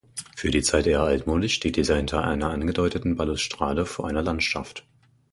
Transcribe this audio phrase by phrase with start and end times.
[0.35, 4.83] Für die Zeit eher altmodisch steht dieser hinter einer angedeuteten Balustrade vor einer Landschaft.